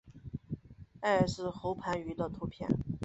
[1.01, 2.67] 艾氏喉盘鱼的图片